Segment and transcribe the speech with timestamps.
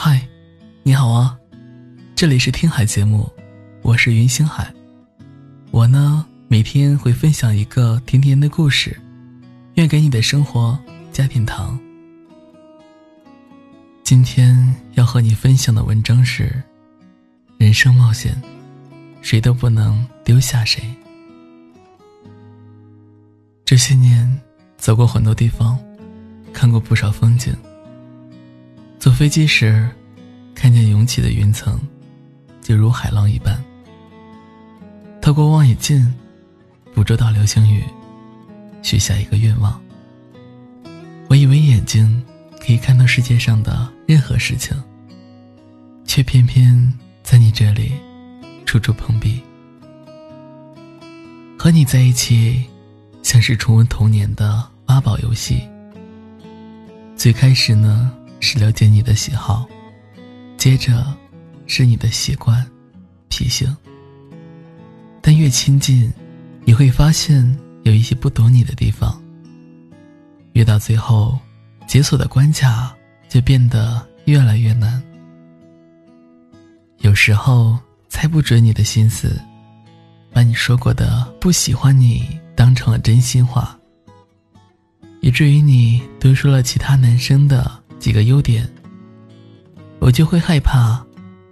[0.00, 0.22] 嗨，
[0.84, 1.36] 你好啊，
[2.14, 3.28] 这里是听海节目，
[3.82, 4.72] 我是云星海。
[5.72, 8.96] 我呢，每天会分享一个甜甜的故事，
[9.74, 10.78] 愿给你的生活
[11.10, 11.76] 加点糖。
[14.04, 16.62] 今天要和你分享的文章是：
[17.58, 18.40] 人生冒险，
[19.20, 20.80] 谁都不能丢下谁。
[23.64, 24.40] 这些年，
[24.76, 25.76] 走过很多地方，
[26.52, 27.52] 看过不少风景。
[29.00, 29.88] 坐飞机时，
[30.60, 31.80] 看见涌起的云层，
[32.60, 33.56] 就如海浪一般。
[35.22, 36.12] 透过望远镜，
[36.92, 37.84] 捕捉到流星雨，
[38.82, 39.80] 许下一个愿望。
[41.28, 42.20] 我以为眼睛
[42.58, 44.76] 可以看到世界上的任何事情，
[46.04, 47.92] 却偏偏在你这里
[48.66, 49.40] 处处碰壁。
[51.56, 52.64] 和你在一起，
[53.22, 55.62] 像是重温童年的挖宝游戏。
[57.14, 58.12] 最开始呢。
[58.40, 59.66] 是了解你的喜好，
[60.58, 61.16] 接着
[61.66, 62.66] 是你的习惯、
[63.28, 63.74] 脾性。
[65.22, 66.12] 但越亲近，
[66.64, 69.22] 你会发现有一些不懂你的地方。
[70.54, 71.38] 越到最后，
[71.86, 72.92] 解锁的关卡
[73.28, 75.00] 就变得越来越难。
[76.98, 79.40] 有时候猜不准你的心思，
[80.32, 83.78] 把你说过的不喜欢你当成了真心话，
[85.20, 87.78] 以至于你都说了其他男生的。
[87.98, 88.64] 几个优点，
[90.08, 91.04] 我就会害怕，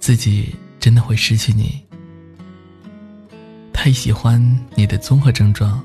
[0.00, 1.80] 自己真的会失去你。
[3.72, 5.80] 太喜欢你的综合症状，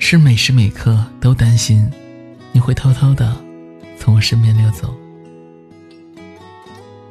[0.00, 1.88] 是每时每刻都担心，
[2.50, 3.40] 你会偷偷的
[3.96, 4.92] 从我身边溜走。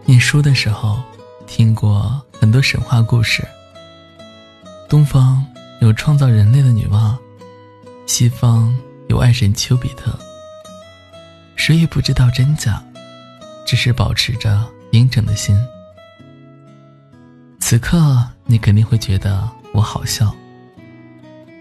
[0.04, 1.02] 念书的时候，
[1.48, 3.42] 听过很多神话故事。
[4.90, 5.46] 东方
[5.80, 7.18] 有创造人类的女娲，
[8.06, 10.14] 西方有爱神丘比特。
[11.56, 12.84] 谁也不知道真假，
[13.66, 15.58] 只是保持着阴沉的心。
[17.60, 20.34] 此刻你肯定会觉得我好笑。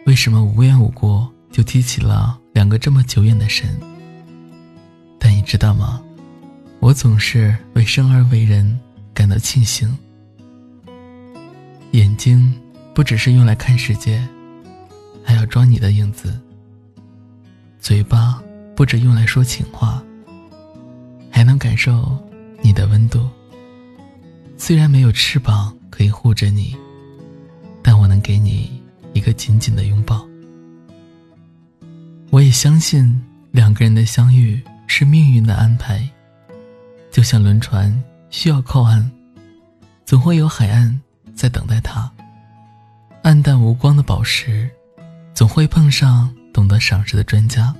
[0.04, 3.66] 为什么无缘无故就提起了两个这么久远的神？
[5.18, 6.02] 但你知道吗？
[6.78, 8.78] 我总是为生而为人
[9.14, 9.96] 感到庆幸。
[11.92, 12.52] 眼睛
[12.94, 14.22] 不只是用来看世界，
[15.24, 16.38] 还要装你的影子。
[17.80, 18.42] 嘴巴。
[18.74, 20.02] 不止用来说情话，
[21.30, 22.18] 还能感受
[22.62, 23.28] 你的温度。
[24.56, 26.74] 虽然没有翅膀可以护着你，
[27.82, 28.80] 但我能给你
[29.12, 30.26] 一个紧紧的拥抱。
[32.30, 36.08] 我也相信两个人的相遇是命运的安排，
[37.10, 37.92] 就像轮船
[38.30, 39.10] 需要靠岸，
[40.06, 40.98] 总会有海岸
[41.34, 42.10] 在等待它。
[43.22, 44.70] 暗淡无光的宝石，
[45.34, 47.74] 总会碰上懂得赏识的专家。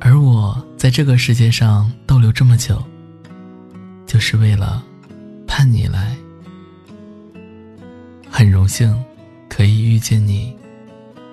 [0.00, 2.82] 而我在这个世界上逗留这么久，
[4.06, 4.82] 就是为了
[5.46, 6.16] 盼你来。
[8.30, 8.96] 很荣幸
[9.48, 10.56] 可以遇见你，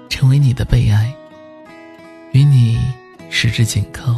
[0.09, 1.15] 成为你的被爱，
[2.33, 2.77] 与你
[3.29, 4.13] 十指紧扣，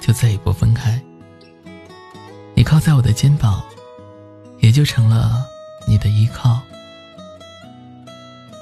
[0.00, 1.00] 就再也不分开。
[2.54, 3.62] 你靠在我的肩膀，
[4.60, 5.46] 也就成了
[5.86, 6.60] 你的依靠。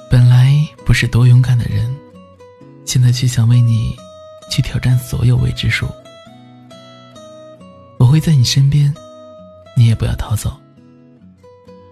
[0.08, 0.54] 本来
[0.84, 1.92] 不是多勇敢的人，
[2.84, 3.96] 现在却想为你。
[4.50, 5.86] 去挑战所有未知数，
[7.98, 8.94] 我会在你身边，
[9.76, 10.56] 你也不要逃走。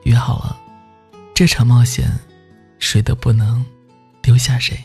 [0.04, 0.56] 约好了，
[1.34, 2.10] 这场冒险，
[2.78, 3.64] 谁都不能
[4.22, 4.78] 丢下谁。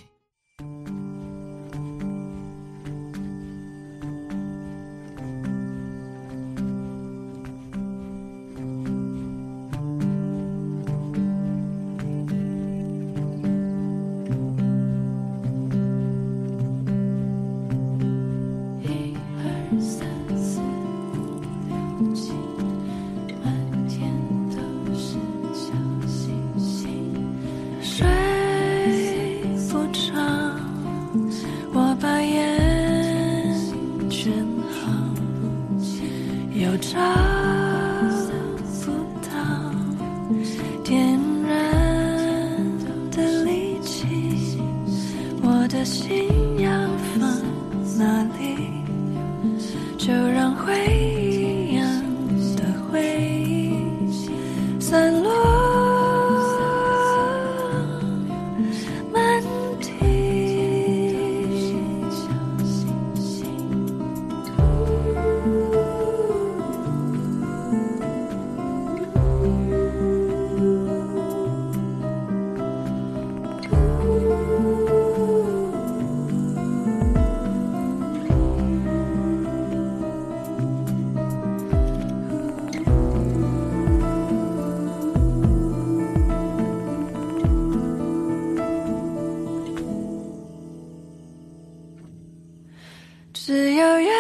[93.50, 94.19] 只有月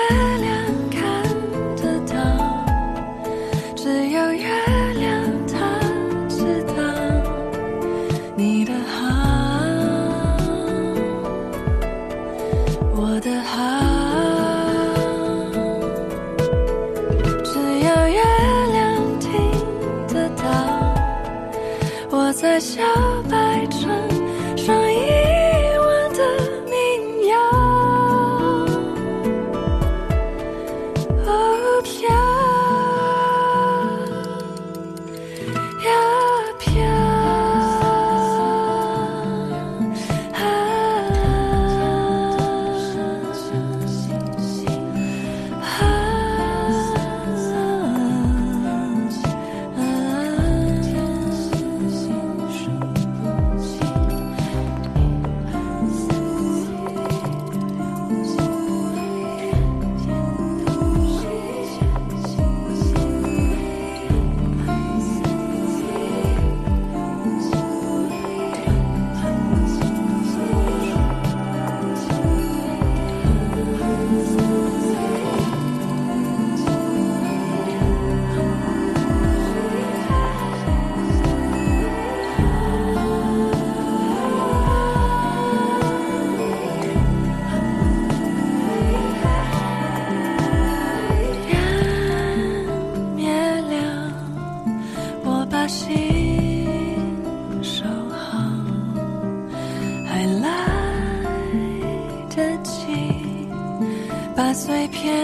[104.39, 105.21] 把碎片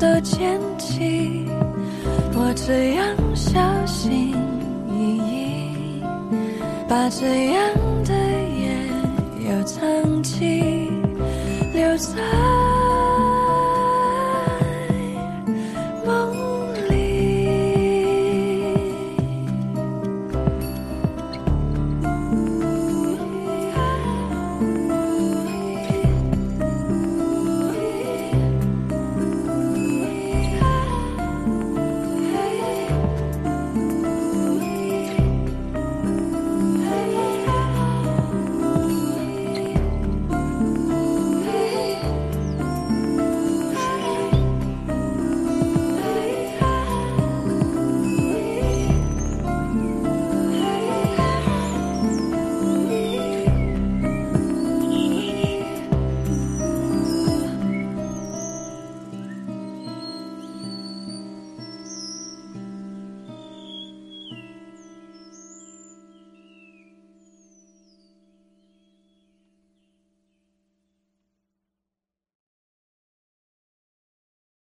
[0.00, 1.46] 都捡起
[2.32, 4.34] 我这样小心
[4.90, 6.02] 翼翼
[6.88, 7.70] 把这样
[8.02, 8.78] 的夜
[9.46, 10.90] 又藏起
[11.74, 12.22] 留在